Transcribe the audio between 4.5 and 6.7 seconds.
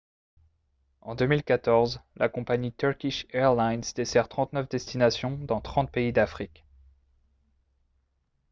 destinations dans 30 pays d'afrique